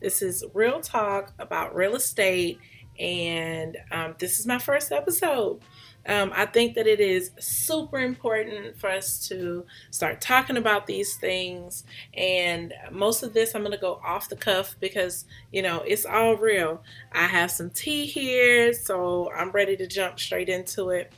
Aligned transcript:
This 0.00 0.22
is 0.22 0.44
real 0.52 0.80
talk 0.80 1.32
about 1.38 1.74
real 1.74 1.96
estate, 1.96 2.58
and 2.98 3.76
um, 3.90 4.14
this 4.18 4.38
is 4.38 4.46
my 4.46 4.58
first 4.58 4.92
episode. 4.92 5.60
Um, 6.08 6.30
I 6.34 6.46
think 6.46 6.74
that 6.74 6.86
it 6.86 7.00
is 7.00 7.32
super 7.40 7.98
important 7.98 8.78
for 8.78 8.88
us 8.88 9.26
to 9.28 9.66
start 9.90 10.20
talking 10.20 10.56
about 10.56 10.86
these 10.86 11.16
things, 11.16 11.84
and 12.14 12.72
most 12.92 13.22
of 13.22 13.34
this 13.34 13.54
I'm 13.54 13.62
going 13.62 13.72
to 13.72 13.78
go 13.78 14.00
off 14.04 14.28
the 14.28 14.36
cuff 14.36 14.76
because 14.78 15.24
you 15.50 15.62
know 15.62 15.82
it's 15.86 16.06
all 16.06 16.36
real. 16.36 16.82
I 17.12 17.26
have 17.26 17.50
some 17.50 17.70
tea 17.70 18.06
here, 18.06 18.72
so 18.72 19.30
I'm 19.32 19.50
ready 19.50 19.76
to 19.78 19.86
jump 19.86 20.20
straight 20.20 20.48
into 20.48 20.90
it. 20.90 21.12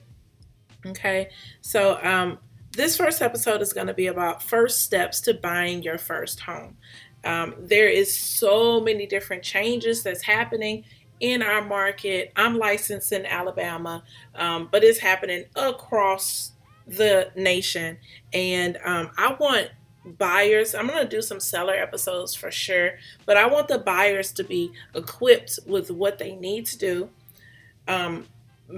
Okay, 0.87 1.29
so 1.61 1.99
um, 2.03 2.39
this 2.73 2.97
first 2.97 3.21
episode 3.21 3.61
is 3.61 3.73
going 3.73 3.89
to 3.89 3.95
be 3.95 4.07
about 4.07 4.43
first 4.43 4.83
steps 4.83 5.21
to 5.23 5.35
buying 5.35 5.83
your 5.83 5.99
first 5.99 6.41
home. 6.41 6.77
Um, 7.25 7.55
there 7.59 7.89
is 7.89 8.15
so 8.15 8.81
many 8.81 9.07
different 9.07 9.43
changes 9.43 10.03
that's 10.03 10.23
happening 10.23 10.85
in 11.21 11.43
our 11.43 11.65
market. 11.65 12.33
I'm 12.37 12.59
licensed 12.59 13.13
in 13.13 13.27
Alabama, 13.27 14.05
um, 14.35 14.69
but 14.71 14.85
it's 14.85 14.99
happening 14.99 15.45
across 15.57 16.53
the 16.87 17.31
nation, 17.37 17.99
and 18.33 18.79
um, 18.85 19.11
I 19.19 19.35
want 19.35 19.71
buyers. 20.05 20.75
I'm 20.75 20.87
going 20.87 21.03
to 21.03 21.09
do 21.09 21.21
some 21.21 21.41
seller 21.41 21.75
episodes 21.75 22.35
for 22.35 22.51
sure, 22.51 22.93
but 23.27 23.37
I 23.37 23.47
want 23.47 23.69
the 23.69 23.79
buyers 23.79 24.33
to 24.33 24.45
be 24.45 24.73
equipped 24.95 25.59
with 25.67 25.91
what 25.91 26.19
they 26.19 26.35
need 26.35 26.67
to 26.67 26.79
do. 26.79 27.11
Um, 27.87 28.27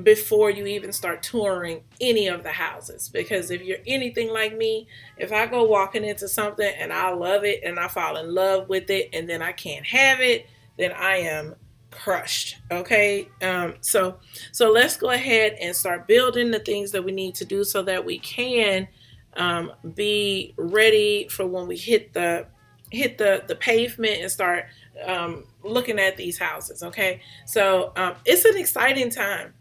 before 0.03 0.51
you 0.51 0.67
even 0.67 0.93
start 0.93 1.23
touring 1.23 1.83
any 2.01 2.29
of 2.29 2.43
the 2.43 2.53
houses. 2.53 3.09
Because 3.09 3.51
if 3.51 3.63
you're 3.63 3.79
anything 3.87 4.31
like 4.31 4.57
me, 4.57 4.87
if 5.17 5.33
I 5.33 5.47
go 5.47 5.65
walking 5.65 6.05
into 6.05 6.29
something 6.29 6.73
and 6.79 6.93
I 6.93 7.13
love 7.13 7.45
it 7.45 7.63
and 7.65 7.79
I 7.79 7.89
fall 7.89 8.17
in 8.17 8.35
love 8.35 8.69
with 8.69 8.89
it 8.91 9.11
and 9.13 9.29
then 9.29 9.43
I 9.43 9.53
can't 9.53 9.85
have 9.87 10.21
it, 10.21 10.47
then 10.79 10.93
I 10.93 11.17
am 11.17 11.57
crushed. 11.91 12.59
Okay. 12.71 13.29
Um, 13.43 13.75
so 13.81 14.19
so 14.53 14.71
let's 14.71 14.97
go 14.97 15.11
ahead 15.11 15.57
and 15.61 15.75
start 15.75 16.07
building 16.07 16.53
the 16.53 16.61
things 16.61 16.93
that 16.93 17.05
we 17.05 17.11
need 17.11 17.35
to 17.37 17.45
do 17.45 17.65
so 17.65 17.83
that 17.83 18.05
we 18.05 18.21
can 18.21 18.87
um, 19.35 19.73
be 19.95 20.55
ready 20.57 21.27
for 21.29 21.47
when 21.47 21.67
we 21.67 21.77
hit 21.77 22.13
the 22.13 22.47
hit 22.91 23.19
the 23.19 23.43
the 23.49 23.57
pavement 23.57 24.21
and 24.21 24.31
start 24.31 24.67
um, 25.05 25.45
looking 25.65 25.99
at 25.99 26.17
these 26.17 26.39
houses. 26.39 26.85
Okay. 26.85 27.23
So 27.45 27.93
um, 27.97 28.15
it's 28.25 28.45
an 28.45 28.57
exciting 28.57 29.11
time 29.11 29.55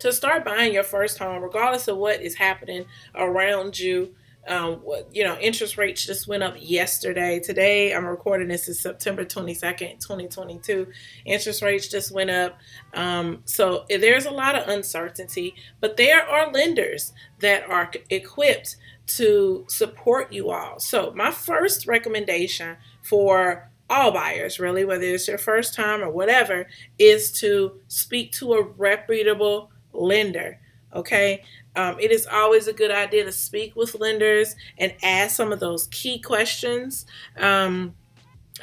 to 0.00 0.12
start 0.12 0.44
buying 0.44 0.72
your 0.72 0.82
first 0.82 1.18
home, 1.18 1.42
regardless 1.42 1.88
of 1.88 1.96
what 1.96 2.20
is 2.20 2.34
happening 2.34 2.86
around 3.14 3.78
you. 3.78 4.14
Um, 4.48 4.82
you 5.12 5.22
know, 5.22 5.38
interest 5.38 5.76
rates 5.76 6.04
just 6.04 6.26
went 6.26 6.42
up 6.42 6.54
yesterday. 6.58 7.38
Today, 7.38 7.94
I'm 7.94 8.06
recording 8.06 8.48
this 8.48 8.68
is 8.68 8.80
September 8.80 9.24
22nd, 9.24 10.00
2022. 10.00 10.86
Interest 11.26 11.62
rates 11.62 11.88
just 11.88 12.10
went 12.10 12.30
up. 12.30 12.58
Um, 12.94 13.42
so 13.44 13.84
there's 13.88 14.24
a 14.24 14.30
lot 14.30 14.56
of 14.56 14.66
uncertainty, 14.66 15.54
but 15.80 15.98
there 15.98 16.26
are 16.26 16.50
lenders 16.50 17.12
that 17.40 17.68
are 17.68 17.90
equipped 18.08 18.76
to 19.08 19.66
support 19.68 20.32
you 20.32 20.50
all. 20.50 20.78
So, 20.78 21.12
my 21.14 21.30
first 21.30 21.86
recommendation 21.86 22.76
for 23.02 23.70
all 23.90 24.12
buyers, 24.12 24.58
really, 24.58 24.84
whether 24.84 25.02
it's 25.02 25.28
your 25.28 25.36
first 25.36 25.74
time 25.74 26.00
or 26.00 26.10
whatever, 26.10 26.66
is 26.98 27.30
to 27.32 27.80
speak 27.88 28.32
to 28.32 28.54
a 28.54 28.62
reputable 28.62 29.70
lender. 29.92 30.58
Okay. 30.94 31.44
Um, 31.76 32.00
it 32.00 32.10
is 32.10 32.26
always 32.26 32.66
a 32.66 32.72
good 32.72 32.90
idea 32.90 33.24
to 33.24 33.32
speak 33.32 33.76
with 33.76 33.94
lenders 33.94 34.56
and 34.76 34.92
ask 35.02 35.36
some 35.36 35.52
of 35.52 35.60
those 35.60 35.86
key 35.88 36.18
questions. 36.18 37.06
Um, 37.36 37.94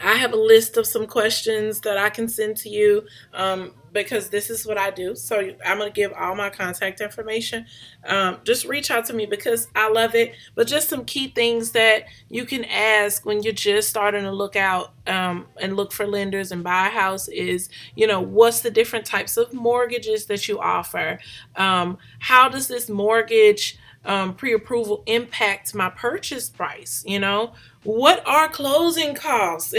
I 0.03 0.15
have 0.15 0.33
a 0.33 0.37
list 0.37 0.77
of 0.77 0.85
some 0.85 1.07
questions 1.07 1.81
that 1.81 1.97
I 1.97 2.09
can 2.09 2.27
send 2.27 2.57
to 2.57 2.69
you 2.69 3.05
um, 3.33 3.73
because 3.93 4.29
this 4.29 4.49
is 4.49 4.65
what 4.65 4.77
I 4.77 4.91
do. 4.91 5.15
So 5.15 5.39
I'm 5.65 5.77
going 5.77 5.91
to 5.91 5.95
give 5.95 6.13
all 6.13 6.35
my 6.35 6.49
contact 6.49 7.01
information. 7.01 7.65
Um, 8.05 8.37
just 8.43 8.65
reach 8.65 8.91
out 8.91 9.05
to 9.05 9.13
me 9.13 9.25
because 9.25 9.67
I 9.75 9.89
love 9.89 10.15
it. 10.15 10.35
But 10.55 10.67
just 10.67 10.89
some 10.89 11.05
key 11.05 11.29
things 11.29 11.71
that 11.71 12.05
you 12.29 12.45
can 12.45 12.65
ask 12.65 13.25
when 13.25 13.43
you're 13.43 13.53
just 13.53 13.89
starting 13.89 14.23
to 14.23 14.31
look 14.31 14.55
out 14.55 14.93
um, 15.07 15.47
and 15.59 15.75
look 15.75 15.91
for 15.91 16.05
lenders 16.05 16.51
and 16.51 16.63
buy 16.63 16.87
a 16.87 16.91
house 16.91 17.27
is, 17.27 17.69
you 17.95 18.07
know, 18.07 18.21
what's 18.21 18.61
the 18.61 18.71
different 18.71 19.05
types 19.05 19.37
of 19.37 19.53
mortgages 19.53 20.25
that 20.25 20.47
you 20.47 20.59
offer? 20.59 21.19
Um, 21.55 21.97
how 22.19 22.49
does 22.49 22.67
this 22.67 22.89
mortgage 22.89 23.77
um, 24.07 24.33
pre-approval 24.33 25.03
impact 25.05 25.75
my 25.75 25.89
purchase 25.89 26.49
price? 26.49 27.03
You 27.05 27.19
know, 27.19 27.53
what 27.83 28.25
are 28.27 28.49
closing 28.49 29.13
costs? 29.13 29.75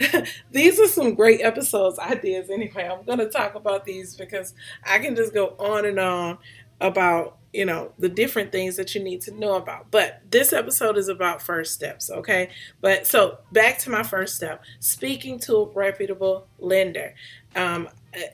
these 0.50 0.80
are 0.80 0.88
some 0.88 1.14
great 1.14 1.40
episodes 1.42 1.98
ideas. 1.98 2.50
Anyway, 2.50 2.88
I'm 2.90 3.04
going 3.04 3.18
to 3.18 3.28
talk 3.28 3.54
about 3.54 3.84
these 3.84 4.16
because 4.16 4.54
I 4.84 4.98
can 4.98 5.14
just 5.14 5.32
go 5.32 5.54
on 5.58 5.84
and 5.86 6.00
on 6.00 6.38
about 6.80 7.38
you 7.56 7.64
know 7.64 7.92
the 7.98 8.08
different 8.08 8.52
things 8.52 8.76
that 8.76 8.94
you 8.94 9.02
need 9.02 9.22
to 9.22 9.30
know 9.32 9.54
about. 9.54 9.90
But 9.90 10.20
this 10.30 10.52
episode 10.52 10.98
is 10.98 11.08
about 11.08 11.40
first 11.40 11.72
steps 11.72 12.10
okay? 12.10 12.50
But 12.82 13.06
so 13.06 13.38
back 13.50 13.78
to 13.78 13.90
my 13.90 14.02
first 14.02 14.36
step 14.36 14.62
speaking 14.78 15.38
to 15.40 15.56
a 15.56 15.68
reputable 15.70 16.46
lender. 16.58 17.14
Um, 17.54 17.88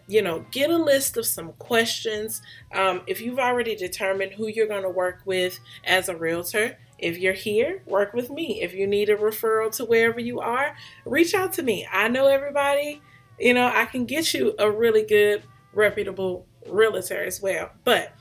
you 0.08 0.22
know 0.22 0.44
get 0.50 0.70
a 0.70 0.76
list 0.76 1.16
of 1.16 1.24
some 1.24 1.52
questions. 1.52 2.42
Um, 2.74 3.02
if 3.06 3.20
you've 3.20 3.38
already 3.38 3.76
determined 3.76 4.32
who 4.32 4.48
you're 4.48 4.66
going 4.66 4.82
to 4.82 4.90
work 4.90 5.20
with 5.24 5.60
as 5.84 6.08
a 6.08 6.16
realtor 6.16 6.76
if 6.98 7.18
you're 7.18 7.32
here 7.32 7.82
work 7.86 8.12
with 8.12 8.28
me. 8.28 8.60
If 8.60 8.74
you 8.74 8.86
need 8.88 9.08
a 9.08 9.16
referral 9.16 9.74
to 9.76 9.84
wherever 9.84 10.18
you 10.18 10.40
are 10.40 10.76
reach 11.04 11.32
out 11.32 11.52
to 11.54 11.62
me. 11.62 11.86
I 11.90 12.08
know 12.08 12.26
everybody 12.26 13.00
you 13.38 13.54
know 13.54 13.66
i 13.74 13.86
can 13.86 14.04
get 14.04 14.34
you 14.34 14.54
a 14.58 14.70
really 14.70 15.02
good 15.04 15.42
reputable 15.72 16.46
realtor 16.66 17.22
as 17.24 17.40
well. 17.40 17.70
But 17.84 18.12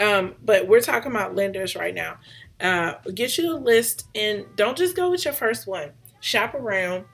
um, 0.00 0.34
but 0.42 0.66
we're 0.66 0.80
talking 0.80 1.12
about 1.12 1.36
lenders 1.36 1.76
right 1.76 1.94
now. 1.94 2.16
Uh, 2.60 2.94
get 3.14 3.38
you 3.38 3.52
a 3.52 3.56
list 3.56 4.06
and 4.14 4.44
don't 4.56 4.76
just 4.76 4.96
go 4.96 5.10
with 5.10 5.24
your 5.24 5.34
first 5.34 5.66
one. 5.66 5.92
Shop 6.20 6.54
around, 6.54 7.04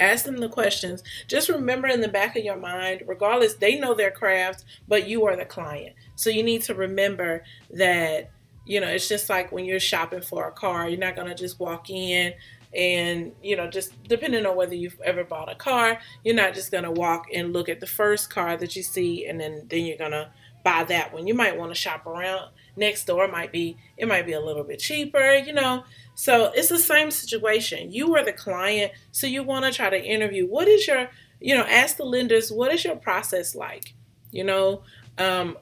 ask 0.00 0.24
them 0.24 0.38
the 0.38 0.48
questions. 0.48 1.02
Just 1.26 1.48
remember 1.48 1.86
in 1.86 2.00
the 2.00 2.08
back 2.08 2.36
of 2.36 2.44
your 2.44 2.56
mind, 2.56 3.02
regardless, 3.06 3.54
they 3.54 3.78
know 3.78 3.94
their 3.94 4.10
craft, 4.10 4.64
but 4.86 5.08
you 5.08 5.24
are 5.26 5.36
the 5.36 5.44
client. 5.44 5.94
So 6.16 6.30
you 6.30 6.42
need 6.42 6.62
to 6.62 6.74
remember 6.74 7.44
that, 7.70 8.30
you 8.66 8.80
know, 8.80 8.88
it's 8.88 9.08
just 9.08 9.28
like 9.28 9.52
when 9.52 9.64
you're 9.64 9.80
shopping 9.80 10.22
for 10.22 10.48
a 10.48 10.52
car, 10.52 10.88
you're 10.88 10.98
not 10.98 11.16
going 11.16 11.28
to 11.28 11.34
just 11.34 11.60
walk 11.60 11.90
in 11.90 12.34
and 12.76 13.32
you 13.42 13.56
know 13.56 13.66
just 13.66 13.94
depending 14.04 14.44
on 14.44 14.54
whether 14.54 14.74
you've 14.74 15.00
ever 15.02 15.24
bought 15.24 15.50
a 15.50 15.54
car 15.54 15.98
you're 16.22 16.34
not 16.34 16.52
just 16.52 16.70
going 16.70 16.84
to 16.84 16.90
walk 16.90 17.24
and 17.32 17.54
look 17.54 17.66
at 17.66 17.80
the 17.80 17.86
first 17.86 18.28
car 18.28 18.58
that 18.58 18.76
you 18.76 18.82
see 18.82 19.24
and 19.26 19.40
then 19.40 19.64
then 19.70 19.86
you're 19.86 19.96
going 19.96 20.10
to 20.10 20.30
buy 20.64 20.84
that 20.84 21.12
one. 21.12 21.26
You 21.26 21.34
might 21.34 21.56
want 21.56 21.70
to 21.70 21.74
shop 21.74 22.06
around 22.06 22.50
next 22.76 23.06
door. 23.06 23.28
Might 23.28 23.52
be 23.52 23.76
it 23.96 24.08
might 24.08 24.26
be 24.26 24.32
a 24.32 24.40
little 24.40 24.64
bit 24.64 24.78
cheaper, 24.78 25.34
you 25.34 25.52
know. 25.52 25.84
So 26.14 26.50
it's 26.54 26.68
the 26.68 26.78
same 26.78 27.10
situation. 27.10 27.92
You 27.92 28.14
are 28.16 28.24
the 28.24 28.32
client, 28.32 28.92
so 29.12 29.26
you 29.26 29.42
want 29.42 29.64
to 29.64 29.72
try 29.72 29.90
to 29.90 30.02
interview. 30.02 30.46
What 30.46 30.68
is 30.68 30.86
your 30.86 31.08
you 31.40 31.56
know 31.56 31.64
ask 31.64 31.96
the 31.96 32.04
lenders 32.04 32.50
what 32.50 32.72
is 32.72 32.84
your 32.84 32.96
process 32.96 33.54
like? 33.54 33.94
You 34.30 34.44
know, 34.44 34.82
um, 35.16 35.56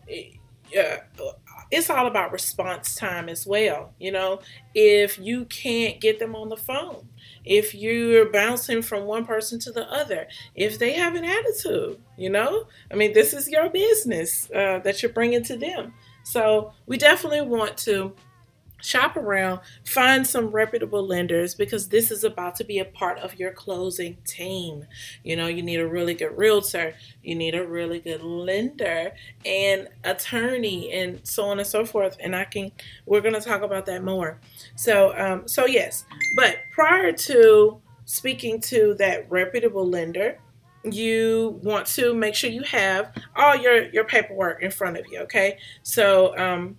yeah, 0.73 1.01
it's 1.71 1.91
all 1.91 2.07
about 2.07 2.33
response 2.33 2.95
time 2.95 3.29
as 3.29 3.47
well. 3.47 3.93
You 3.99 4.13
know, 4.13 4.41
if 4.75 5.19
you 5.19 5.45
can't 5.47 6.01
get 6.01 6.19
them 6.19 6.35
on 6.35 6.49
the 6.49 6.57
phone, 6.57 7.09
if 7.47 7.75
you're 7.75 8.31
bouncing 8.31 8.83
from 8.83 9.05
one 9.05 9.25
person 9.25 9.59
to 9.61 9.73
the 9.73 9.91
other, 9.91 10.27
if 10.55 10.79
they 10.79 10.93
have 10.93 11.15
an 11.15 11.25
attitude, 11.25 12.01
you 12.19 12.29
know, 12.29 12.65
I 12.91 12.97
mean, 12.97 13.13
this 13.13 13.33
is 13.33 13.49
your 13.49 13.71
business 13.71 14.51
uh, 14.51 14.81
that 14.81 15.03
you're 15.03 15.13
bringing 15.13 15.45
to 15.45 15.57
them. 15.57 15.95
So 16.25 16.73
we 16.87 16.99
definitely 16.99 17.43
want 17.43 17.77
to 17.79 18.15
shop 18.81 19.17
around, 19.17 19.61
find 19.85 20.27
some 20.27 20.49
reputable 20.49 21.07
lenders 21.07 21.55
because 21.55 21.89
this 21.89 22.11
is 22.11 22.25
about 22.25 22.55
to 22.57 22.65
be 22.65 22.79
a 22.79 22.85
part 22.85 23.19
of 23.19 23.39
your 23.39 23.51
closing 23.53 24.17
team. 24.27 24.87
You 25.25 25.37
know, 25.37 25.47
you 25.47 25.63
need 25.63 25.81
a 25.81 25.87
really 25.89 26.15
good 26.15 26.37
realtor, 26.37 26.95
you 27.23 27.35
need 27.35 27.55
a 27.55 27.67
really 27.67 28.01
good 28.01 28.23
lender 28.23 29.13
and 29.45 29.89
attorney 30.05 30.93
and 30.93 31.21
so 31.27 31.47
on 31.47 31.59
and 31.59 31.67
so 31.67 31.85
forth. 31.85 32.17
And 32.21 32.35
I 32.37 32.45
can 32.45 32.73
we're 33.07 33.21
going 33.21 33.35
to 33.35 33.41
talk 33.41 33.63
about 33.63 33.87
that 33.87 34.05
more. 34.05 34.41
So 34.77 35.17
um 35.17 35.49
so 35.49 35.67
yes, 35.67 36.05
but 36.37 36.59
prior 36.73 37.13
to 37.13 37.81
speaking 38.05 38.61
to 38.61 38.95
that 38.99 39.31
reputable 39.31 39.89
lender, 39.89 40.39
you 40.85 41.59
want 41.63 41.87
to 41.87 42.15
make 42.15 42.35
sure 42.35 42.51
you 42.51 42.63
have 42.63 43.13
all 43.35 43.57
your 43.57 43.89
your 43.91 44.05
paperwork 44.05 44.63
in 44.63 44.71
front 44.71 44.97
of 44.97 45.05
you. 45.11 45.21
Okay, 45.21 45.59
so 45.83 46.37
um, 46.39 46.77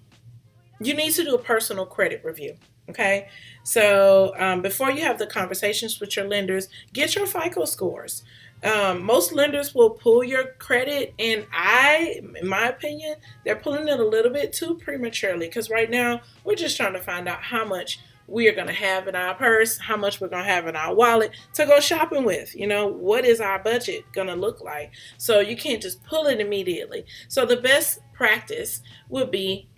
you 0.80 0.94
need 0.94 1.12
to 1.14 1.24
do 1.24 1.36
a 1.36 1.40
personal 1.40 1.86
credit 1.86 2.22
review. 2.24 2.56
Okay, 2.90 3.28
so 3.64 4.34
um, 4.38 4.62
before 4.62 4.92
you 4.92 5.02
have 5.02 5.20
the 5.20 5.28
conversations 5.28 6.00
with 6.00 6.16
your 6.16 6.26
lenders, 6.26 6.70
get 6.94 7.16
your 7.16 7.28
FICO 7.28 7.66
scores. 7.66 8.24
Um, 8.64 9.04
most 9.04 9.34
lenders 9.34 9.76
will 9.76 9.92
pull 9.92 10.24
your 10.24 10.54
credit, 10.58 11.14
and 11.20 11.46
I, 11.54 12.22
in 12.40 12.48
my 12.48 12.70
opinion, 12.70 13.16
they're 13.44 13.58
pulling 13.58 13.88
it 13.88 14.00
a 14.00 14.06
little 14.06 14.32
bit 14.32 14.54
too 14.54 14.76
prematurely 14.76 15.48
because 15.48 15.70
right 15.70 15.90
now 15.90 16.22
we're 16.44 16.56
just 16.56 16.78
trying 16.78 16.94
to 16.94 17.00
find 17.00 17.28
out 17.28 17.44
how 17.44 17.66
much 17.66 18.00
we 18.28 18.48
are 18.48 18.54
going 18.54 18.68
to 18.68 18.74
have 18.74 19.08
in 19.08 19.16
our 19.16 19.36
purse, 19.36 19.78
how 19.78 19.96
much 19.96 20.20
we're 20.20 20.28
going 20.28 20.44
to 20.44 20.50
have 20.50 20.68
in 20.68 20.76
our 20.76 20.94
wallet 20.94 21.32
to 21.54 21.66
go 21.66 21.80
shopping 21.80 22.24
with. 22.24 22.56
You 22.56 22.68
know, 22.68 22.88
what 22.88 23.26
is 23.26 23.40
our 23.40 23.60
budget 23.60 24.04
going 24.12 24.28
to 24.28 24.36
look 24.36 24.62
like? 24.62 24.92
So 25.18 25.40
you 25.40 25.56
can't 25.56 25.82
just 25.82 26.04
pull 26.04 26.28
it 26.28 26.42
immediately. 26.42 27.06
So 27.30 27.46
the 27.46 27.58
best 27.58 28.00
practice 28.14 28.82
would 29.10 29.32
be 29.32 29.70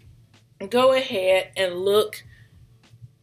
go 0.67 0.93
ahead 0.93 1.51
and 1.55 1.75
look 1.75 2.23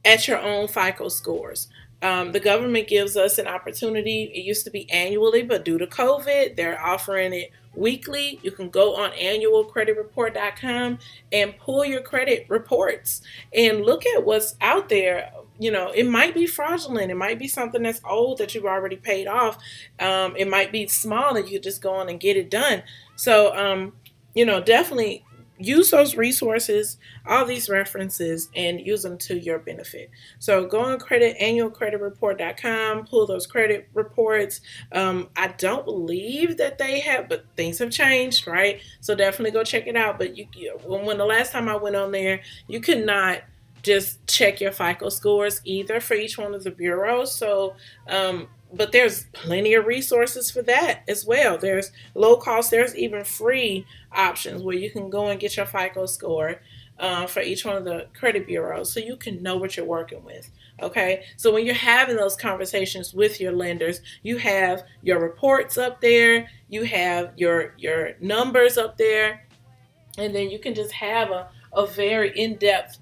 at 0.05 0.27
your 0.29 0.38
own 0.38 0.69
FICO 0.69 1.09
scores. 1.09 1.69
Um, 2.03 2.33
the 2.33 2.41
government 2.41 2.88
gives 2.88 3.17
us 3.17 3.38
an 3.38 3.47
opportunity. 3.47 4.25
It 4.35 4.44
used 4.44 4.65
to 4.65 4.71
be 4.71 4.91
annually, 4.91 5.43
but 5.43 5.65
due 5.65 5.79
to 5.79 5.87
COVID, 5.87 6.56
they're 6.56 6.81
offering 6.81 7.33
it 7.33 7.50
weekly. 7.75 8.38
You 8.43 8.50
can 8.50 8.71
go 8.71 8.97
on 8.97 9.11
annualcreditreport.com 9.12 10.99
and 11.33 11.59
pull 11.59 11.85
your 11.85 12.03
credit 12.03 12.47
reports 12.49 13.23
and 13.53 13.85
look 13.85 14.05
at 14.06 14.25
what's 14.25 14.56
out 14.61 14.88
there. 14.88 15.33
You 15.59 15.71
know, 15.71 15.91
it 15.91 16.06
might 16.06 16.35
be 16.35 16.47
fraudulent. 16.47 17.11
It 17.11 17.17
might 17.17 17.38
be 17.38 17.49
something 17.49 17.83
that's 17.83 18.00
old 18.05 18.38
that 18.38 18.55
you've 18.55 18.67
already 18.67 18.97
paid 18.97 19.27
off. 19.27 19.59
Um, 19.99 20.37
it 20.37 20.49
might 20.49 20.71
be 20.73 20.87
small 20.87 21.37
and 21.37 21.49
you 21.49 21.59
just 21.59 21.83
go 21.83 21.94
on 21.94 22.09
and 22.09 22.21
get 22.21 22.37
it 22.37 22.50
done. 22.50 22.83
So, 23.17 23.56
um, 23.56 23.94
you 24.35 24.44
know, 24.44 24.61
definitely 24.61 25.25
use 25.58 25.91
those 25.91 26.17
resources, 26.17 26.99
all 27.26 27.44
these 27.44 27.69
references, 27.69 28.50
and 28.55 28.81
use 28.81 29.03
them 29.03 29.19
to 29.19 29.38
your 29.38 29.58
benefit. 29.58 30.11
So 30.38 30.67
go 30.67 30.81
on 30.81 30.99
credit 30.99 31.38
annualcreditreport.com, 31.38 33.06
pull 33.06 33.26
those 33.26 33.47
credit 33.47 33.88
reports. 33.94 34.61
Um, 34.93 35.29
I 35.37 35.49
don't 35.49 35.85
believe 35.85 36.56
that 36.58 36.79
they 36.79 37.00
have, 37.00 37.29
but 37.29 37.47
things 37.56 37.79
have 37.79 37.91
changed, 37.91 38.47
right? 38.47 38.81
So 39.00 39.14
definitely 39.14 39.53
go 39.53 39.64
check 39.64 39.87
it 39.87 39.97
out. 39.97 40.19
But 40.19 40.37
you, 40.37 40.47
when, 40.85 41.05
when 41.05 41.19
the 41.19 41.25
last 41.25 41.53
time 41.53 41.69
I 41.69 41.76
went 41.76 41.97
on 41.97 42.12
there, 42.12 42.41
you 42.69 42.81
could 42.81 43.05
not 43.05 43.43
just 43.87 44.27
check 44.27 44.61
your 44.61 44.73
FICO 44.73 45.09
scores 45.09 45.61
either 45.65 46.00
for 46.00 46.15
each 46.15 46.37
one 46.37 46.55
of 46.55 46.65
the 46.65 46.71
bureaus. 46.71 47.33
So 47.35 47.77
um, 48.09 48.49
but 48.73 48.93
there's 48.93 49.25
plenty 49.33 49.75
of 49.75 49.87
resources 49.87 50.50
for 50.50 50.62
that 50.62 51.03
as 51.09 51.25
well. 51.25 51.56
There's 51.56 51.93
low 52.15 52.37
cost, 52.37 52.71
there's 52.71 52.97
even 52.97 53.25
free 53.25 53.87
options 54.12 54.62
where 54.62 54.77
you 54.77 54.91
can 54.91 55.09
go 55.09 55.29
and 55.29 55.41
get 55.41 55.56
your 55.56 55.67
FICO 55.67 56.06
score 56.06 56.61
uh, 56.99 57.27
for 57.27 57.43
each 57.43 57.65
one 57.65 57.77
of 57.77 57.85
the 57.85 58.09
credit 58.19 58.47
bureaus 58.47 58.93
so 58.93 59.00
you 59.00 59.17
can 59.17 59.43
know 59.43 59.56
what 59.56 59.77
you're 59.77 59.87
working 59.87 60.25
with. 60.25 60.50
Okay, 60.83 61.25
so 61.37 61.53
when 61.53 61.65
you're 61.65 61.75
having 61.75 62.17
those 62.17 62.37
conversations 62.37 63.15
with 63.15 63.41
your 63.41 63.53
lenders, 63.53 64.00
you 64.23 64.37
have 64.38 64.83
your 65.03 65.21
reports 65.21 65.79
up 65.79 66.00
there, 66.00 66.49
you 66.69 66.85
have 66.85 67.33
your 67.37 67.75
your 67.79 68.12
numbers 68.21 68.77
up 68.77 68.99
there, 68.99 69.47
and 70.19 70.35
then 70.35 70.50
you 70.50 70.59
can 70.59 70.75
just 70.75 70.93
have 70.93 71.31
a, 71.31 71.49
a 71.73 71.87
very 71.87 72.38
in-depth 72.38 72.99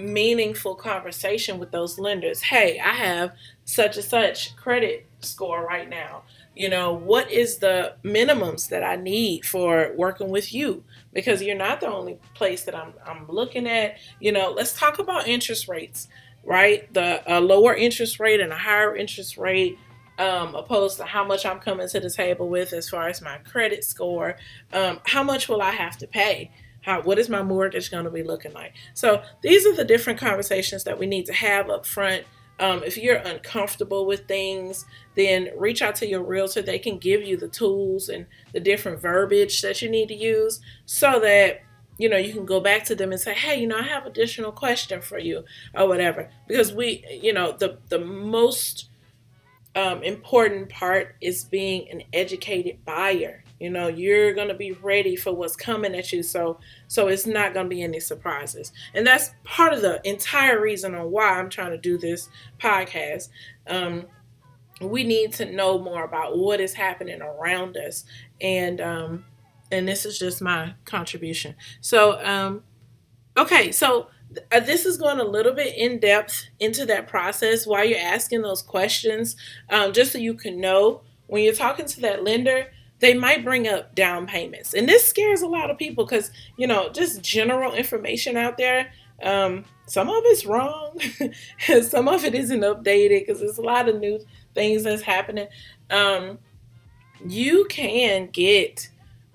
meaningful 0.00 0.74
conversation 0.74 1.58
with 1.58 1.70
those 1.70 1.98
lenders. 1.98 2.42
Hey, 2.42 2.78
I 2.78 2.92
have 2.92 3.32
such 3.64 3.96
and 3.96 4.04
such 4.04 4.56
credit 4.56 5.06
score 5.20 5.64
right 5.64 5.88
now. 5.88 6.22
You 6.56 6.68
know, 6.68 6.92
what 6.92 7.30
is 7.30 7.58
the 7.58 7.94
minimums 8.04 8.68
that 8.68 8.82
I 8.82 8.96
need 8.96 9.44
for 9.44 9.92
working 9.96 10.28
with 10.28 10.52
you? 10.52 10.82
Because 11.12 11.42
you're 11.42 11.56
not 11.56 11.80
the 11.80 11.88
only 11.88 12.18
place 12.34 12.64
that 12.64 12.74
I'm, 12.74 12.92
I'm 13.06 13.26
looking 13.28 13.66
at. 13.66 13.96
You 14.18 14.32
know, 14.32 14.50
let's 14.50 14.78
talk 14.78 14.98
about 14.98 15.28
interest 15.28 15.68
rates, 15.68 16.08
right? 16.44 16.92
The 16.92 17.22
a 17.26 17.40
lower 17.40 17.74
interest 17.74 18.18
rate 18.20 18.40
and 18.40 18.52
a 18.52 18.56
higher 18.56 18.96
interest 18.96 19.38
rate 19.38 19.78
um, 20.18 20.54
opposed 20.54 20.98
to 20.98 21.04
how 21.04 21.24
much 21.24 21.46
I'm 21.46 21.60
coming 21.60 21.88
to 21.88 21.98
the 21.98 22.10
table 22.10 22.48
with 22.48 22.74
as 22.74 22.90
far 22.90 23.08
as 23.08 23.22
my 23.22 23.38
credit 23.38 23.84
score. 23.84 24.36
Um, 24.72 25.00
how 25.06 25.22
much 25.22 25.48
will 25.48 25.62
I 25.62 25.70
have 25.70 25.96
to 25.98 26.06
pay? 26.06 26.50
How, 26.82 27.02
what 27.02 27.18
is 27.18 27.28
my 27.28 27.42
mortgage 27.42 27.90
going 27.90 28.04
to 28.04 28.10
be 28.10 28.22
looking 28.22 28.52
like? 28.52 28.74
So 28.94 29.22
these 29.42 29.66
are 29.66 29.74
the 29.74 29.84
different 29.84 30.18
conversations 30.18 30.84
that 30.84 30.98
we 30.98 31.06
need 31.06 31.26
to 31.26 31.32
have 31.32 31.68
up 31.68 31.86
front. 31.86 32.24
Um, 32.58 32.82
if 32.84 32.96
you're 32.98 33.16
uncomfortable 33.16 34.06
with 34.06 34.26
things, 34.26 34.84
then 35.14 35.50
reach 35.56 35.82
out 35.82 35.94
to 35.96 36.08
your 36.08 36.22
realtor. 36.22 36.62
They 36.62 36.78
can 36.78 36.98
give 36.98 37.22
you 37.22 37.36
the 37.36 37.48
tools 37.48 38.08
and 38.08 38.26
the 38.52 38.60
different 38.60 39.00
verbiage 39.00 39.62
that 39.62 39.80
you 39.80 39.90
need 39.90 40.08
to 40.08 40.14
use 40.14 40.60
so 40.84 41.18
that 41.20 41.62
you 42.00 42.08
know 42.08 42.16
you 42.16 42.32
can 42.32 42.46
go 42.46 42.60
back 42.60 42.84
to 42.84 42.94
them 42.94 43.12
and 43.12 43.20
say 43.20 43.34
hey 43.34 43.60
you 43.60 43.66
know 43.66 43.76
i 43.76 43.82
have 43.82 44.06
additional 44.06 44.50
question 44.50 45.02
for 45.02 45.18
you 45.18 45.44
or 45.74 45.86
whatever 45.86 46.30
because 46.48 46.72
we 46.72 47.04
you 47.22 47.30
know 47.30 47.52
the 47.52 47.78
the 47.90 47.98
most 47.98 48.88
um, 49.76 50.02
important 50.02 50.68
part 50.68 51.14
is 51.20 51.44
being 51.44 51.88
an 51.90 52.02
educated 52.12 52.84
buyer 52.84 53.44
you 53.60 53.68
know, 53.68 53.88
you're 53.88 54.32
going 54.32 54.48
to 54.48 54.54
be 54.54 54.72
ready 54.72 55.14
for 55.14 55.32
what's 55.32 55.54
coming 55.54 55.94
at 55.94 56.12
you. 56.12 56.22
So, 56.22 56.58
so 56.88 57.08
it's 57.08 57.26
not 57.26 57.52
going 57.52 57.66
to 57.66 57.70
be 57.70 57.82
any 57.82 58.00
surprises. 58.00 58.72
And 58.94 59.06
that's 59.06 59.30
part 59.44 59.74
of 59.74 59.82
the 59.82 60.00
entire 60.08 60.60
reason 60.60 60.94
on 60.94 61.10
why 61.10 61.38
I'm 61.38 61.50
trying 61.50 61.72
to 61.72 61.78
do 61.78 61.98
this 61.98 62.30
podcast. 62.58 63.28
Um, 63.66 64.06
we 64.80 65.04
need 65.04 65.34
to 65.34 65.44
know 65.44 65.78
more 65.78 66.04
about 66.04 66.38
what 66.38 66.58
is 66.58 66.72
happening 66.72 67.20
around 67.20 67.76
us. 67.76 68.04
And, 68.40 68.80
um, 68.80 69.26
and 69.70 69.86
this 69.86 70.06
is 70.06 70.18
just 70.18 70.40
my 70.40 70.72
contribution. 70.86 71.54
So, 71.82 72.18
um, 72.24 72.62
okay, 73.36 73.72
so 73.72 74.08
uh, 74.50 74.60
this 74.60 74.86
is 74.86 74.96
going 74.96 75.20
a 75.20 75.24
little 75.24 75.52
bit 75.52 75.76
in 75.76 76.00
depth 76.00 76.46
into 76.60 76.86
that 76.86 77.08
process 77.08 77.66
while 77.66 77.84
you're 77.84 77.98
asking 77.98 78.40
those 78.40 78.62
questions, 78.62 79.36
um, 79.68 79.92
just 79.92 80.12
so 80.12 80.18
you 80.18 80.32
can 80.32 80.60
know 80.60 81.02
when 81.26 81.44
you're 81.44 81.52
talking 81.52 81.84
to 81.86 82.00
that 82.00 82.24
lender 82.24 82.68
they 83.00 83.14
might 83.14 83.44
bring 83.44 83.66
up 83.66 83.94
down 83.94 84.26
payments. 84.26 84.74
And 84.74 84.88
this 84.88 85.06
scares 85.06 85.42
a 85.42 85.48
lot 85.48 85.70
of 85.70 85.78
people 85.78 86.04
because, 86.04 86.30
you 86.56 86.66
know, 86.66 86.90
just 86.90 87.22
general 87.22 87.72
information 87.72 88.36
out 88.36 88.56
there. 88.56 88.92
Um, 89.22 89.64
some 89.86 90.08
of 90.08 90.22
it's 90.26 90.46
wrong, 90.46 90.98
some 91.82 92.08
of 92.08 92.24
it 92.24 92.34
isn't 92.34 92.60
updated 92.60 93.20
because 93.20 93.40
there's 93.40 93.58
a 93.58 93.62
lot 93.62 93.88
of 93.88 93.98
new 93.98 94.20
things 94.54 94.84
that's 94.84 95.02
happening. 95.02 95.48
Um, 95.90 96.38
you 97.26 97.66
can 97.68 98.28
get 98.30 98.88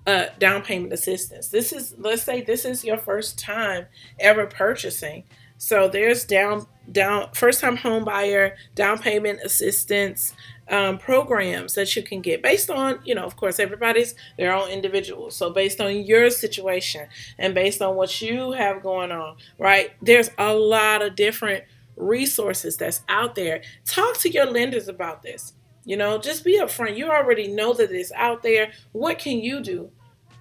uh, 0.06 0.26
down 0.38 0.62
payment 0.62 0.92
assistance. 0.92 1.48
This 1.48 1.72
is, 1.72 1.94
let's 1.98 2.22
say, 2.22 2.40
this 2.40 2.64
is 2.64 2.84
your 2.84 2.96
first 2.96 3.38
time 3.38 3.86
ever 4.18 4.46
purchasing. 4.46 5.24
So 5.58 5.88
there's 5.88 6.24
down 6.24 6.66
down 6.92 7.30
first 7.32 7.60
time 7.60 7.76
home 7.76 8.04
buyer 8.04 8.56
down 8.76 8.98
payment 8.98 9.40
assistance 9.42 10.34
um, 10.68 10.98
programs 10.98 11.74
that 11.74 11.94
you 11.94 12.02
can 12.02 12.20
get 12.20 12.42
based 12.42 12.70
on, 12.70 12.98
you 13.04 13.14
know, 13.14 13.24
of 13.24 13.36
course, 13.36 13.58
everybody's 13.60 14.14
their 14.36 14.54
own 14.54 14.68
individual. 14.68 15.30
So, 15.30 15.50
based 15.50 15.80
on 15.80 16.04
your 16.04 16.30
situation 16.30 17.06
and 17.38 17.54
based 17.54 17.80
on 17.80 17.94
what 17.94 18.20
you 18.20 18.52
have 18.52 18.82
going 18.82 19.12
on, 19.12 19.36
right? 19.58 19.92
There's 20.02 20.30
a 20.38 20.54
lot 20.54 21.02
of 21.02 21.14
different 21.14 21.64
resources 21.96 22.76
that's 22.76 23.02
out 23.08 23.34
there. 23.34 23.62
Talk 23.84 24.18
to 24.18 24.30
your 24.30 24.46
lenders 24.46 24.88
about 24.88 25.22
this. 25.22 25.52
You 25.84 25.96
know, 25.96 26.18
just 26.18 26.44
be 26.44 26.58
upfront. 26.58 26.96
You 26.96 27.10
already 27.10 27.48
know 27.48 27.72
that 27.74 27.92
it's 27.92 28.12
out 28.12 28.42
there. 28.42 28.72
What 28.92 29.18
can 29.18 29.38
you 29.38 29.60
do 29.60 29.90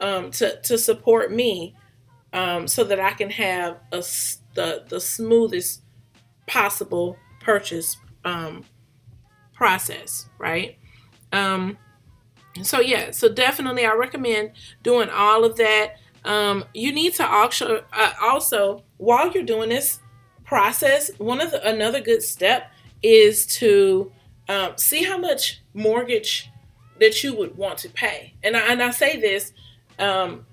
um, 0.01 0.31
to 0.31 0.59
to 0.61 0.77
support 0.77 1.31
me 1.31 1.75
um, 2.33 2.67
so 2.67 2.83
that 2.83 2.99
I 2.99 3.11
can 3.13 3.29
have 3.29 3.77
a 3.91 4.03
the 4.55 4.83
the 4.87 4.99
smoothest 4.99 5.83
possible 6.47 7.17
purchase 7.41 7.97
um, 8.23 8.63
process, 9.55 10.29
right? 10.37 10.77
Um, 11.31 11.77
so 12.61 12.79
yeah, 12.79 13.11
so 13.11 13.31
definitely 13.31 13.85
I 13.85 13.93
recommend 13.93 14.51
doing 14.83 15.09
all 15.09 15.43
of 15.43 15.57
that. 15.57 15.95
Um, 16.23 16.65
you 16.73 16.91
need 16.91 17.13
to 17.15 17.27
also 17.27 17.83
uh, 17.93 18.13
also 18.21 18.83
while 18.97 19.31
you're 19.31 19.43
doing 19.43 19.69
this 19.69 19.99
process, 20.43 21.11
one 21.17 21.41
of 21.41 21.51
the 21.51 21.67
another 21.67 21.99
good 21.99 22.23
step 22.23 22.71
is 23.01 23.45
to 23.45 24.11
um, 24.47 24.73
see 24.77 25.03
how 25.03 25.17
much 25.17 25.61
mortgage 25.73 26.49
that 26.99 27.23
you 27.23 27.35
would 27.35 27.57
want 27.57 27.77
to 27.79 27.89
pay. 27.89 28.33
And 28.43 28.55
I, 28.55 28.71
and 28.71 28.81
I 28.81 28.91
say 28.91 29.19
this, 29.19 29.53
um, 29.99 30.45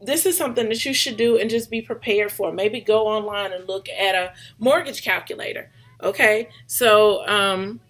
this 0.00 0.26
is 0.26 0.36
something 0.36 0.68
that 0.68 0.84
you 0.84 0.94
should 0.94 1.16
do 1.16 1.38
and 1.38 1.50
just 1.50 1.70
be 1.70 1.82
prepared 1.82 2.30
for. 2.30 2.52
Maybe 2.52 2.80
go 2.80 3.06
online 3.06 3.52
and 3.52 3.66
look 3.66 3.88
at 3.88 4.14
a 4.14 4.34
mortgage 4.58 5.02
calculator. 5.02 5.70
Okay, 6.02 6.50
so 6.66 7.26
um, 7.26 7.80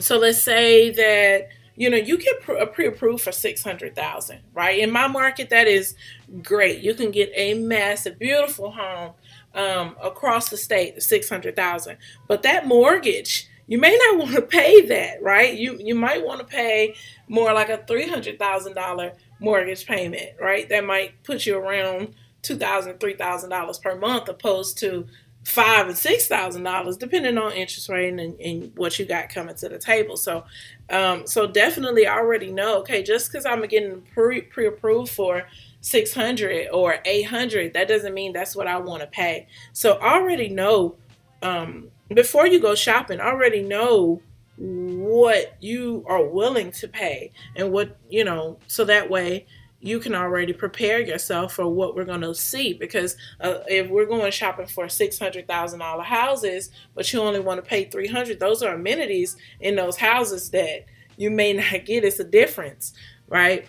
so 0.00 0.18
let's 0.18 0.42
say 0.42 0.90
that 0.90 1.48
you 1.76 1.88
know 1.88 1.96
you 1.96 2.18
get 2.18 2.40
pre-approved 2.42 3.22
for 3.22 3.32
600000 3.32 4.40
right 4.54 4.78
in 4.78 4.90
my 4.90 5.06
market 5.06 5.50
that 5.50 5.66
is 5.66 5.94
great 6.42 6.82
you 6.82 6.94
can 6.94 7.10
get 7.10 7.30
a 7.34 7.54
massive 7.54 8.18
beautiful 8.18 8.70
home 8.70 9.12
um, 9.54 9.96
across 10.02 10.48
the 10.48 10.56
state 10.56 11.02
600000 11.02 11.96
but 12.28 12.42
that 12.42 12.66
mortgage 12.66 13.48
you 13.66 13.78
may 13.78 13.96
not 13.96 14.18
want 14.18 14.32
to 14.32 14.42
pay 14.42 14.86
that, 14.86 15.22
right? 15.22 15.54
You 15.54 15.78
you 15.78 15.94
might 15.94 16.24
want 16.24 16.40
to 16.40 16.46
pay 16.46 16.94
more 17.28 17.52
like 17.52 17.70
a 17.70 17.84
three 17.86 18.08
hundred 18.08 18.38
thousand 18.38 18.74
dollar 18.74 19.12
mortgage 19.40 19.86
payment, 19.86 20.32
right? 20.40 20.68
That 20.68 20.84
might 20.84 21.22
put 21.24 21.46
you 21.46 21.56
around 21.56 22.14
two 22.42 22.56
thousand, 22.56 23.00
three 23.00 23.14
thousand 23.14 23.50
dollars 23.50 23.78
per 23.78 23.96
month, 23.96 24.28
opposed 24.28 24.78
to 24.80 25.06
five 25.44 25.88
and 25.88 25.96
six 25.96 26.28
thousand 26.28 26.62
dollars, 26.62 26.96
depending 26.96 27.36
on 27.38 27.52
interest 27.52 27.88
rate 27.88 28.08
and, 28.08 28.40
and, 28.40 28.72
what 28.76 28.98
you 28.98 29.04
got 29.04 29.28
coming 29.28 29.54
to 29.56 29.68
the 29.68 29.78
table. 29.78 30.16
So, 30.16 30.44
um, 30.90 31.26
so 31.26 31.46
definitely 31.46 32.06
already 32.06 32.52
know. 32.52 32.78
Okay, 32.80 33.02
just 33.02 33.30
because 33.30 33.44
I'm 33.44 33.60
getting 33.66 34.02
pre 34.14 34.42
pre 34.42 34.66
approved 34.66 35.10
for 35.10 35.46
six 35.80 36.14
hundred 36.14 36.68
or 36.72 36.98
eight 37.04 37.24
hundred, 37.24 37.74
that 37.74 37.88
doesn't 37.88 38.14
mean 38.14 38.32
that's 38.32 38.54
what 38.54 38.66
I 38.66 38.78
want 38.78 39.02
to 39.02 39.08
pay. 39.08 39.48
So 39.72 39.98
already 39.98 40.48
know 40.48 40.96
um, 41.42 41.88
before 42.08 42.46
you 42.46 42.60
go 42.60 42.74
shopping. 42.74 43.20
Already 43.20 43.62
know 43.62 44.22
what 44.56 45.56
you 45.60 46.04
are 46.06 46.24
willing 46.24 46.70
to 46.70 46.86
pay 46.86 47.32
and 47.56 47.72
what 47.72 47.96
you 48.08 48.24
know, 48.24 48.58
so 48.68 48.84
that 48.84 49.10
way 49.10 49.46
you 49.84 49.98
can 49.98 50.14
already 50.14 50.52
prepare 50.52 51.00
yourself 51.00 51.54
for 51.54 51.66
what 51.66 51.96
we're 51.96 52.04
going 52.04 52.20
to 52.20 52.32
see 52.34 52.72
because 52.72 53.16
uh, 53.40 53.58
if 53.66 53.90
we're 53.90 54.06
going 54.06 54.30
shopping 54.30 54.66
for 54.66 54.86
$600,000 54.86 56.04
houses 56.04 56.70
but 56.94 57.12
you 57.12 57.20
only 57.20 57.40
want 57.40 57.62
to 57.62 57.68
pay 57.68 57.84
300 57.84 58.38
those 58.38 58.62
are 58.62 58.74
amenities 58.74 59.36
in 59.60 59.74
those 59.74 59.96
houses 59.96 60.50
that 60.50 60.84
you 61.16 61.30
may 61.30 61.52
not 61.52 61.84
get 61.84 62.04
it's 62.04 62.20
a 62.20 62.24
difference 62.24 62.94
right? 63.28 63.66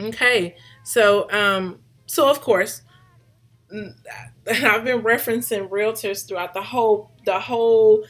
Okay 0.00 0.56
so 0.84 1.30
um 1.32 1.80
so 2.06 2.30
of 2.30 2.40
course 2.40 2.82
I've 3.72 4.84
been 4.84 5.02
referencing 5.02 5.68
realtors 5.68 6.28
throughout 6.28 6.54
the 6.54 6.62
whole 6.62 7.10
the 7.24 7.40
whole 7.40 8.04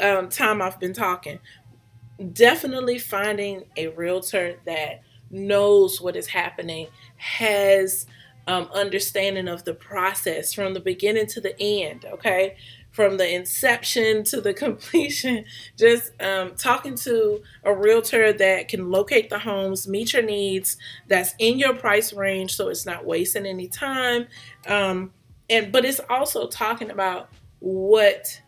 um, 0.00 0.28
time 0.28 0.62
I've 0.62 0.80
been 0.80 0.94
talking. 0.94 1.40
Definitely 2.32 2.98
finding 2.98 3.64
a 3.76 3.88
realtor 3.88 4.60
that 4.64 5.02
knows 5.30 6.00
what 6.00 6.16
is 6.16 6.26
happening, 6.26 6.88
has 7.16 8.06
um, 8.46 8.68
understanding 8.74 9.48
of 9.48 9.64
the 9.64 9.74
process 9.74 10.52
from 10.52 10.74
the 10.74 10.80
beginning 10.80 11.26
to 11.28 11.40
the 11.40 11.54
end, 11.60 12.04
okay? 12.04 12.56
From 12.90 13.16
the 13.16 13.32
inception 13.32 14.24
to 14.24 14.40
the 14.40 14.52
completion, 14.64 15.44
just 15.76 16.12
um, 16.20 16.54
talking 16.56 16.96
to 16.96 17.42
a 17.64 17.74
realtor 17.74 18.32
that 18.32 18.68
can 18.68 18.90
locate 18.90 19.30
the 19.30 19.38
homes, 19.38 19.86
meet 19.86 20.12
your 20.12 20.22
needs, 20.22 20.76
that's 21.06 21.34
in 21.38 21.58
your 21.58 21.74
price 21.74 22.12
range, 22.12 22.56
so 22.56 22.68
it's 22.68 22.86
not 22.86 23.04
wasting 23.04 23.46
any 23.46 23.68
time. 23.68 24.26
Um, 24.66 25.12
and 25.48 25.70
but 25.72 25.84
it's 25.84 26.00
also 26.08 26.48
talking 26.48 26.90
about 26.90 27.30
what 27.60 28.40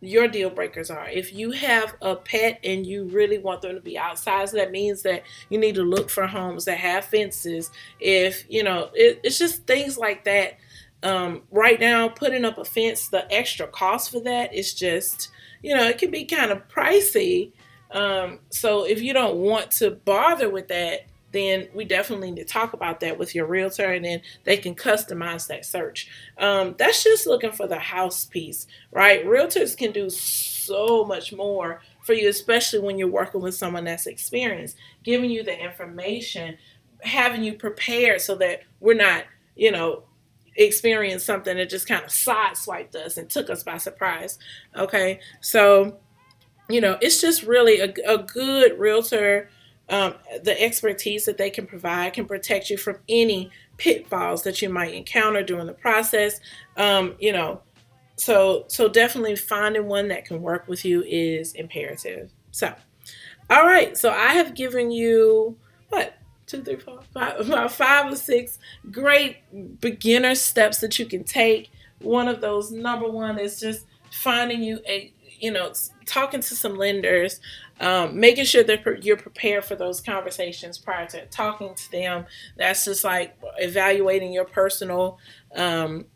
your 0.00 0.28
deal 0.28 0.50
breakers 0.50 0.90
are. 0.90 1.08
If 1.08 1.32
you 1.32 1.50
have 1.52 1.94
a 2.02 2.16
pet 2.16 2.60
and 2.62 2.86
you 2.86 3.04
really 3.04 3.38
want 3.38 3.62
them 3.62 3.74
to 3.74 3.80
be 3.80 3.98
outside, 3.98 4.48
so 4.48 4.56
that 4.56 4.70
means 4.70 5.02
that 5.02 5.22
you 5.48 5.58
need 5.58 5.74
to 5.76 5.82
look 5.82 6.10
for 6.10 6.26
homes 6.26 6.64
that 6.66 6.78
have 6.78 7.04
fences. 7.04 7.70
If 8.00 8.44
you 8.48 8.62
know, 8.62 8.90
it, 8.94 9.20
it's 9.24 9.38
just 9.38 9.66
things 9.66 9.96
like 9.96 10.24
that. 10.24 10.58
Um, 11.02 11.42
right 11.50 11.78
now, 11.78 12.08
putting 12.08 12.44
up 12.44 12.58
a 12.58 12.64
fence, 12.64 13.08
the 13.08 13.30
extra 13.32 13.66
cost 13.66 14.10
for 14.10 14.20
that 14.20 14.54
is 14.54 14.74
just, 14.74 15.30
you 15.62 15.74
know, 15.74 15.86
it 15.86 15.98
can 15.98 16.10
be 16.10 16.24
kind 16.24 16.50
of 16.50 16.66
pricey. 16.68 17.52
Um, 17.90 18.40
so 18.50 18.84
if 18.84 19.00
you 19.02 19.12
don't 19.12 19.36
want 19.36 19.70
to 19.72 19.90
bother 19.90 20.50
with 20.50 20.68
that, 20.68 21.06
then 21.32 21.68
we 21.74 21.84
definitely 21.84 22.30
need 22.30 22.46
to 22.46 22.52
talk 22.52 22.72
about 22.72 23.00
that 23.00 23.18
with 23.18 23.34
your 23.34 23.46
realtor 23.46 23.92
and 23.92 24.04
then 24.04 24.22
they 24.44 24.56
can 24.56 24.74
customize 24.74 25.46
that 25.48 25.64
search. 25.66 26.08
Um, 26.38 26.74
that's 26.78 27.02
just 27.04 27.26
looking 27.26 27.52
for 27.52 27.66
the 27.66 27.78
house 27.78 28.24
piece, 28.24 28.66
right? 28.90 29.24
Realtors 29.24 29.76
can 29.76 29.92
do 29.92 30.08
so 30.08 31.04
much 31.04 31.32
more 31.32 31.82
for 32.04 32.12
you, 32.12 32.28
especially 32.28 32.78
when 32.78 32.98
you're 32.98 33.08
working 33.08 33.40
with 33.40 33.54
someone 33.54 33.84
that's 33.84 34.06
experienced, 34.06 34.76
giving 35.02 35.30
you 35.30 35.42
the 35.42 35.58
information, 35.58 36.56
having 37.02 37.42
you 37.42 37.54
prepared 37.54 38.20
so 38.20 38.36
that 38.36 38.62
we're 38.80 38.94
not, 38.94 39.24
you 39.56 39.70
know, 39.70 40.04
experience 40.56 41.22
something 41.22 41.56
that 41.56 41.68
just 41.68 41.86
kind 41.86 42.02
of 42.02 42.10
sideswiped 42.10 42.94
us 42.94 43.18
and 43.18 43.28
took 43.28 43.50
us 43.50 43.62
by 43.62 43.76
surprise. 43.76 44.38
Okay, 44.76 45.20
so 45.40 45.98
you 46.68 46.80
know, 46.80 46.98
it's 47.00 47.20
just 47.20 47.42
really 47.44 47.80
a, 47.80 47.92
a 48.06 48.18
good 48.18 48.78
realtor 48.78 49.48
um, 49.88 50.14
the 50.42 50.60
expertise 50.60 51.24
that 51.26 51.38
they 51.38 51.50
can 51.50 51.66
provide 51.66 52.12
can 52.12 52.26
protect 52.26 52.70
you 52.70 52.76
from 52.76 52.98
any 53.08 53.50
pitfalls 53.76 54.42
that 54.42 54.60
you 54.60 54.68
might 54.68 54.94
encounter 54.94 55.42
during 55.42 55.66
the 55.66 55.72
process. 55.72 56.40
Um, 56.76 57.14
you 57.20 57.32
know, 57.32 57.60
so 58.16 58.64
so 58.68 58.88
definitely 58.88 59.36
finding 59.36 59.86
one 59.86 60.08
that 60.08 60.24
can 60.24 60.42
work 60.42 60.66
with 60.66 60.84
you 60.84 61.02
is 61.06 61.52
imperative. 61.52 62.32
So, 62.50 62.74
all 63.48 63.64
right, 63.64 63.96
so 63.96 64.10
I 64.10 64.32
have 64.32 64.54
given 64.54 64.90
you 64.90 65.56
what 65.90 66.14
two, 66.46 66.62
three, 66.62 66.76
four, 66.76 67.00
five, 67.12 67.40
about 67.48 67.72
five 67.72 68.12
or 68.12 68.16
six 68.16 68.58
great 68.90 69.38
beginner 69.80 70.34
steps 70.34 70.78
that 70.78 70.98
you 70.98 71.06
can 71.06 71.24
take. 71.24 71.70
One 72.00 72.28
of 72.28 72.40
those, 72.40 72.70
number 72.70 73.08
one, 73.08 73.38
is 73.38 73.60
just 73.60 73.86
finding 74.10 74.62
you 74.62 74.80
a 74.86 75.12
you 75.40 75.50
know 75.50 75.72
talking 76.06 76.40
to 76.40 76.54
some 76.54 76.76
lenders 76.76 77.40
um, 77.80 78.18
making 78.18 78.44
sure 78.44 78.64
that 78.64 79.04
you're 79.04 79.16
prepared 79.16 79.64
for 79.64 79.76
those 79.76 80.00
conversations 80.00 80.78
prior 80.78 81.06
to 81.08 81.26
talking 81.26 81.74
to 81.74 81.90
them. 81.90 82.26
That's 82.56 82.84
just 82.84 83.04
like 83.04 83.36
evaluating 83.58 84.32
your 84.32 84.46
personal 84.46 85.18
um, 85.54 86.06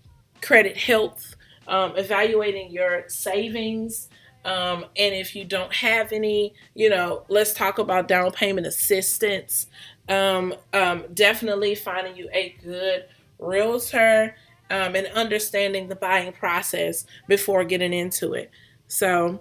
credit 0.41 0.77
health, 0.77 1.35
um, 1.69 1.97
evaluating 1.97 2.71
your 2.71 3.05
savings. 3.09 4.09
Um, 4.45 4.87
and 4.97 5.15
if 5.15 5.37
you 5.37 5.45
don't 5.45 5.73
have 5.75 6.13
any, 6.13 6.55
you 6.75 6.89
know, 6.89 7.25
let's 7.29 7.53
talk 7.53 7.79
about 7.79 8.09
down 8.09 8.33
payment 8.33 8.67
assistance. 8.67 9.67
Um, 10.09 10.55
um, 10.73 11.05
definitely 11.13 11.75
finding 11.75 12.17
you 12.17 12.29
a 12.33 12.57
good 12.65 13.05
realtor 13.39 14.35
and 14.71 15.07
understanding 15.09 15.89
the 15.89 15.97
buying 15.97 16.33
process 16.33 17.05
before 17.27 17.65
getting 17.65 17.93
into 17.93 18.33
it. 18.35 18.51
So, 18.91 19.41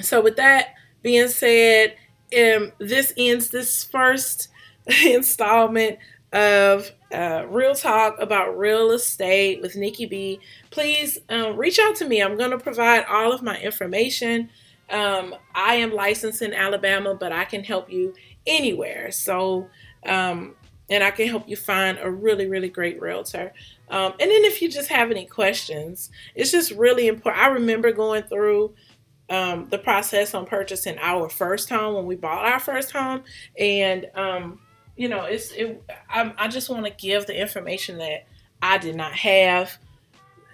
so 0.00 0.20
with 0.20 0.36
that, 0.36 0.74
being 1.02 1.28
said, 1.28 1.96
um, 2.36 2.72
this 2.78 3.12
ends 3.16 3.48
this 3.48 3.82
first 3.82 4.48
installment 5.04 5.98
of 6.32 6.90
uh, 7.12 7.46
Real 7.48 7.74
Talk 7.74 8.16
about 8.20 8.58
real 8.58 8.90
estate 8.90 9.62
with 9.62 9.74
Nikki 9.74 10.04
B. 10.04 10.40
Please 10.70 11.18
um, 11.30 11.56
reach 11.56 11.78
out 11.78 11.96
to 11.96 12.04
me. 12.04 12.22
I'm 12.22 12.36
going 12.36 12.50
to 12.50 12.58
provide 12.58 13.04
all 13.06 13.32
of 13.32 13.42
my 13.42 13.58
information. 13.58 14.50
Um, 14.90 15.34
I 15.54 15.76
am 15.76 15.92
licensed 15.92 16.42
in 16.42 16.52
Alabama, 16.52 17.14
but 17.14 17.32
I 17.32 17.46
can 17.46 17.64
help 17.64 17.90
you 17.90 18.14
anywhere. 18.46 19.10
So, 19.10 19.68
um, 20.04 20.54
and 20.90 21.02
I 21.02 21.10
can 21.10 21.28
help 21.28 21.48
you 21.48 21.56
find 21.56 21.98
a 22.02 22.10
really, 22.10 22.46
really 22.46 22.68
great 22.68 23.00
realtor. 23.00 23.52
Um, 23.90 24.12
and 24.20 24.30
then 24.30 24.44
if 24.44 24.60
you 24.60 24.68
just 24.68 24.88
have 24.88 25.10
any 25.10 25.26
questions, 25.26 26.10
it's 26.34 26.50
just 26.50 26.72
really 26.72 27.08
important. 27.08 27.42
I 27.42 27.48
remember 27.48 27.92
going 27.92 28.22
through 28.24 28.74
um, 29.30 29.66
the 29.70 29.78
process 29.78 30.34
on 30.34 30.46
purchasing 30.46 30.96
our 30.98 31.28
first 31.28 31.68
home 31.68 31.94
when 31.94 32.06
we 32.06 32.16
bought 32.16 32.46
our 32.46 32.60
first 32.60 32.92
home, 32.92 33.22
and 33.58 34.06
um, 34.14 34.60
you 34.96 35.08
know, 35.08 35.24
it's 35.24 35.52
it. 35.52 35.82
I, 36.08 36.32
I 36.36 36.48
just 36.48 36.68
want 36.68 36.86
to 36.86 36.90
give 36.90 37.26
the 37.26 37.38
information 37.38 37.98
that 37.98 38.26
I 38.62 38.78
did 38.78 38.96
not 38.96 39.12
have 39.12 39.78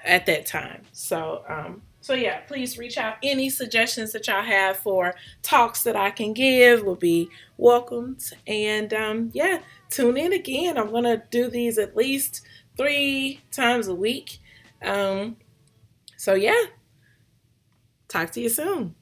at 0.05 0.27
that 0.27 0.47
time. 0.47 0.83
So, 0.93 1.45
um, 1.49 1.83
so 2.01 2.13
yeah, 2.13 2.41
please 2.41 2.77
reach 2.77 2.99
out. 2.99 3.17
Any 3.23 3.49
suggestions 3.49 4.13
that 4.13 4.27
y'all 4.27 4.43
have 4.43 4.77
for 4.77 5.15
talks 5.43 5.85
that 5.85 5.97
I 5.97 6.11
can 6.11 6.35
give 6.35 6.83
will 6.83 6.97
be 6.97 7.31
welcomed. 7.57 8.31
And 8.47 8.93
um, 8.93 9.31
yeah, 9.33 9.61
tune 9.89 10.17
in 10.17 10.33
again. 10.33 10.77
I'm 10.77 10.93
gonna 10.93 11.23
do 11.31 11.49
these 11.49 11.79
at 11.79 11.97
least 11.97 12.43
three 12.77 13.41
times 13.51 13.89
a 13.89 13.95
week. 13.95 14.39
Um, 14.83 15.37
so 16.17 16.35
yeah, 16.35 16.65
Talk 18.15 18.31
to 18.31 18.41
you 18.41 18.49
soon. 18.49 18.95